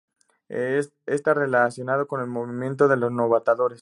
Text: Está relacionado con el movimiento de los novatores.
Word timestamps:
Está 1.05 1.33
relacionado 1.35 2.07
con 2.07 2.19
el 2.21 2.27
movimiento 2.27 2.87
de 2.87 2.97
los 2.97 3.11
novatores. 3.11 3.69